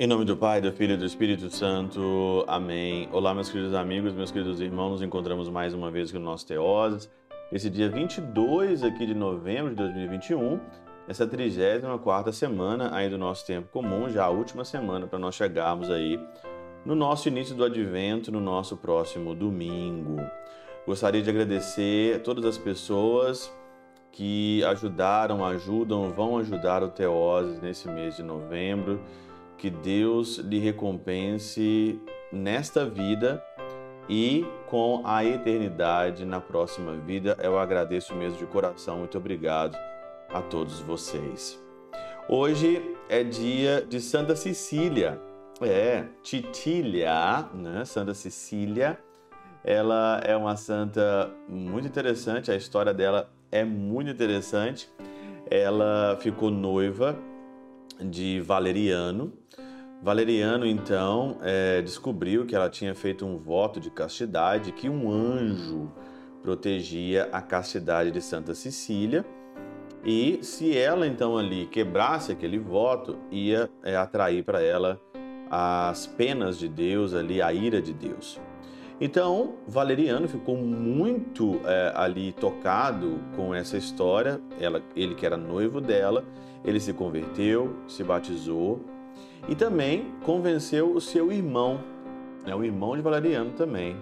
[0.00, 2.44] Em nome do Pai, do Filho e do Espírito Santo.
[2.46, 3.08] Amém.
[3.10, 4.90] Olá, meus queridos amigos, meus queridos irmãos.
[4.90, 7.10] Nos encontramos mais uma vez aqui no nosso Teoses.
[7.50, 10.60] Esse dia 22 aqui de novembro de 2021,
[11.08, 15.90] essa 34ª semana aí do nosso tempo comum, já a última semana para nós chegarmos
[15.90, 16.20] aí
[16.86, 20.20] no nosso início do advento, no nosso próximo domingo.
[20.88, 23.54] Gostaria de agradecer todas as pessoas
[24.10, 28.98] que ajudaram, ajudam, vão ajudar o Teoses nesse mês de novembro
[29.58, 32.00] que Deus lhe recompense
[32.32, 33.44] nesta vida
[34.08, 37.36] e com a eternidade na próxima vida.
[37.42, 38.96] Eu agradeço mesmo de coração.
[38.96, 39.76] Muito obrigado
[40.30, 41.62] a todos vocês.
[42.26, 45.20] Hoje é dia de Santa Cecília.
[45.60, 47.84] É, Titília, né?
[47.84, 48.98] Santa Cecília.
[49.68, 54.88] Ela é uma santa muito interessante, a história dela é muito interessante.
[55.50, 57.14] Ela ficou noiva
[58.00, 59.30] de Valeriano.
[60.02, 65.92] Valeriano, então, é, descobriu que ela tinha feito um voto de castidade, que um anjo
[66.42, 69.22] protegia a castidade de Santa Cecília.
[70.02, 74.98] E se ela, então, ali quebrasse aquele voto, ia é, atrair para ela
[75.50, 78.40] as penas de Deus, ali, a ira de Deus.
[79.00, 85.80] Então, Valeriano ficou muito é, ali tocado com essa história, ela, ele que era noivo
[85.80, 86.24] dela,
[86.64, 88.80] ele se converteu, se batizou
[89.48, 91.80] e também convenceu o seu irmão,
[92.44, 93.96] né, o irmão de Valeriano também.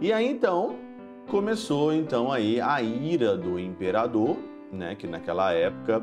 [0.00, 0.76] E aí então
[1.28, 4.36] começou então aí a ira do imperador,
[4.70, 6.02] né, que naquela época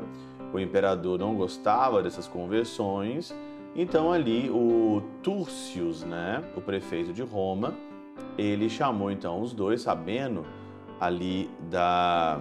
[0.52, 3.34] o imperador não gostava dessas conversões.
[3.76, 7.74] Então ali o Túrcios, né, o prefeito de Roma,
[8.38, 10.46] ele chamou então os dois, sabendo
[11.00, 12.40] ali da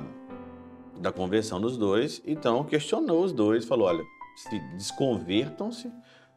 [1.00, 4.04] da conversão dos dois, então questionou os dois, falou: olha,
[4.36, 5.92] se desconvertam-se,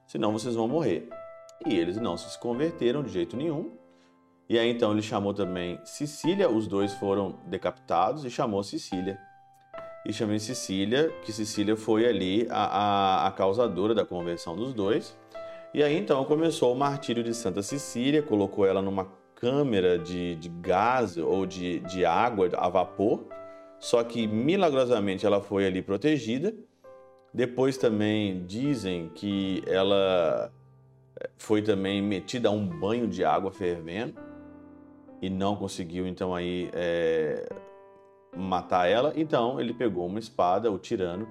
[0.07, 1.09] senão vocês vão morrer.
[1.67, 3.73] E eles não se converteram de jeito nenhum.
[4.49, 9.19] E aí então ele chamou também Sicília, os dois foram decapitados e chamou Sicília.
[10.05, 15.17] E chamou Sicília, que Sicília foi ali a, a, a causadora da conversão dos dois.
[15.73, 19.05] E aí então começou o martírio de Santa Cecília, colocou ela numa
[19.41, 23.25] câmara de, de gás ou de, de água a vapor
[23.81, 26.55] só que milagrosamente ela foi ali protegida.
[27.33, 30.53] Depois também dizem que ela
[31.19, 34.15] eh, foi também metida a um banho de água fervendo
[35.23, 37.49] e não conseguiu então aí é,
[38.37, 39.15] matar ela.
[39.17, 41.27] Então ele pegou uma espada, o tirano,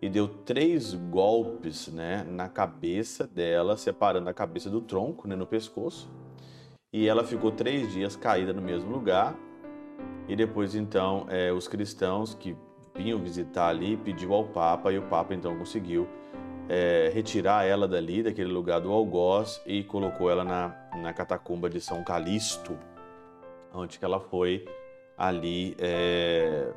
[0.00, 5.46] e deu três golpes né, na cabeça dela, separando a cabeça do tronco, né, no
[5.46, 6.08] pescoço.
[6.92, 9.34] E ela ficou três dias caída no mesmo lugar
[10.28, 12.54] e depois, então, é, os cristãos que
[12.94, 16.06] vinham visitar ali pediu ao Papa e o Papa então conseguiu
[16.68, 21.80] é, retirar ela dali, daquele lugar do algoz e colocou ela na, na catacumba de
[21.80, 22.78] São Calixto,
[23.72, 24.66] onde ela foi
[25.16, 26.72] ali é,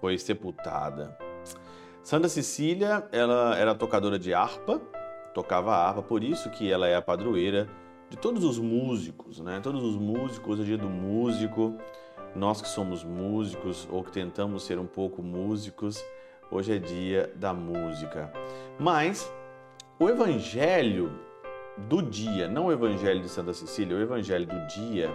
[0.00, 1.18] foi sepultada.
[2.02, 4.80] Santa Cecília, ela era tocadora de harpa,
[5.34, 7.68] tocava harpa, por isso que ela é a padroeira
[8.10, 9.60] de todos os músicos, né?
[9.62, 11.74] Todos os músicos, hoje é dia do músico.
[12.34, 16.02] Nós que somos músicos ou que tentamos ser um pouco músicos,
[16.50, 18.32] hoje é dia da música.
[18.78, 19.32] Mas
[19.98, 21.18] o evangelho
[21.88, 25.10] do dia, não o evangelho de Santa Cecília, o evangelho do dia,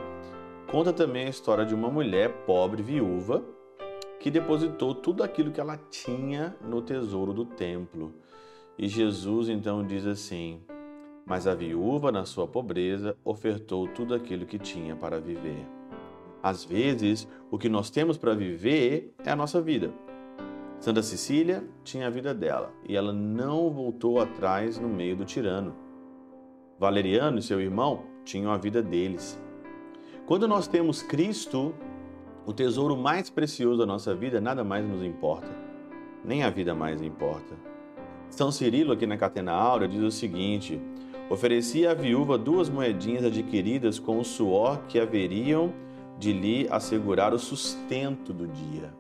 [0.70, 3.44] conta também a história de uma mulher pobre viúva
[4.20, 8.14] que depositou tudo aquilo que ela tinha no tesouro do templo.
[8.78, 10.62] E Jesus então diz assim:
[11.26, 15.66] Mas a viúva, na sua pobreza, ofertou tudo aquilo que tinha para viver.
[16.42, 19.94] Às vezes, o que nós temos para viver é a nossa vida.
[20.80, 25.74] Santa Cecília tinha a vida dela e ela não voltou atrás no meio do tirano.
[26.78, 29.42] Valeriano e seu irmão tinham a vida deles.
[30.26, 31.74] Quando nós temos Cristo,
[32.46, 35.48] o tesouro mais precioso da nossa vida, nada mais nos importa.
[36.26, 37.56] Nem a vida mais importa.
[38.30, 40.82] São Cirilo, aqui na Catena Áurea, diz o seguinte:
[41.30, 45.74] oferecia à viúva duas moedinhas adquiridas com o suor que haveriam
[46.18, 48.94] de lhe assegurar o sustento do dia.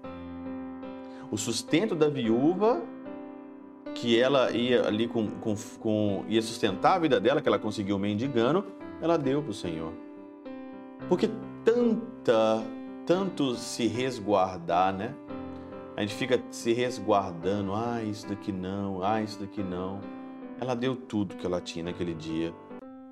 [1.31, 2.81] O sustento da viúva,
[3.95, 7.97] que ela ia ali com, com, com ia sustentar a vida dela, que ela conseguiu
[7.97, 8.65] mendigando,
[9.01, 9.93] ela deu para o Senhor.
[11.07, 11.29] Porque
[11.63, 12.63] tanta,
[13.05, 15.13] tanto se resguardar, né?
[15.95, 19.99] A gente fica se resguardando, ah, isso daqui não, ah, isso daqui não.
[20.59, 22.53] Ela deu tudo que ela tinha naquele dia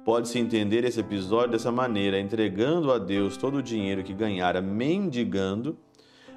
[0.04, 5.78] Pode-se entender esse episódio dessa maneira: entregando a Deus todo o dinheiro que ganhara mendigando,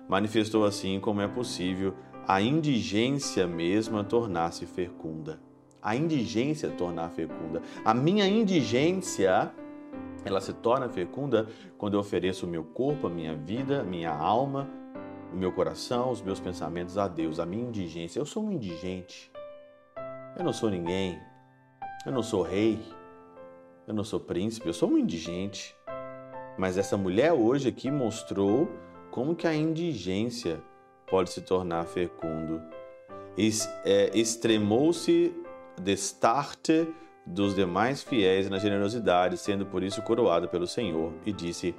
[0.07, 1.95] manifestou assim como é possível
[2.29, 5.41] a indigência mesma tornar-se fecunda.
[5.81, 7.63] A indigência tornar fecunda.
[7.85, 9.51] A minha indigência,
[10.25, 11.47] ela se torna fecunda
[11.79, 14.69] quando eu ofereço o meu corpo, a minha vida, a minha alma,
[15.33, 17.41] o meu coração, os meus pensamentos a Deus.
[17.41, 18.19] A minha indigência.
[18.19, 19.34] Eu sou um indigente.
[20.37, 21.21] Eu não sou ninguém.
[22.05, 22.81] Eu não sou rei.
[23.87, 24.67] Eu não sou príncipe.
[24.67, 25.75] Eu sou um indigente.
[26.59, 28.69] Mas essa mulher hoje aqui mostrou
[29.11, 30.61] como que a indigência
[31.07, 32.61] pode se tornar fecundo.
[33.85, 35.33] É, extremou-se
[35.81, 36.89] destarte
[37.27, 41.75] dos demais fiéis na generosidade, sendo por isso coroada pelo Senhor, e disse: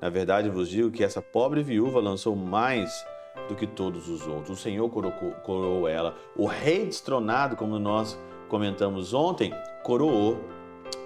[0.00, 3.06] Na verdade vos digo que essa pobre viúva lançou mais
[3.48, 4.50] do que todos os outros.
[4.50, 6.14] O Senhor coroou, ela.
[6.36, 8.18] O rei destronado, como nós
[8.48, 9.52] comentamos ontem,
[9.82, 10.38] coroou,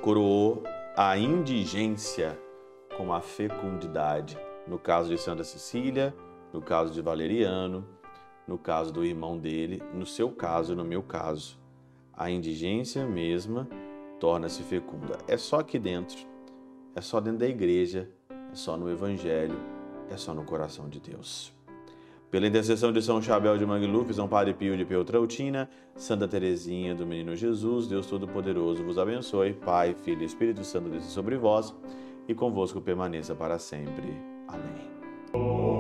[0.03, 0.63] coroou
[0.97, 2.39] a indigência
[2.97, 4.37] com a fecundidade.
[4.67, 6.15] No caso de Santa Cecília,
[6.53, 7.87] no caso de Valeriano,
[8.47, 11.59] no caso do irmão dele, no seu caso, no meu caso.
[12.13, 13.67] A indigência mesma
[14.21, 15.19] torna-se fecunda.
[15.27, 16.19] É só aqui dentro,
[16.95, 18.09] é só dentro da igreja,
[18.53, 19.59] é só no Evangelho,
[20.11, 21.53] é só no coração de Deus.
[22.33, 27.07] Pela intercessão de São Chabel de Mangluf, São Padre Pio de Peltrautina, Santa Teresinha do
[27.07, 31.75] Menino Jesus, Deus Todo-Poderoso vos abençoe, Pai, Filho e Espírito Santo desça sobre vós
[32.27, 34.17] e convosco permaneça para sempre.
[34.49, 35.72] Amém.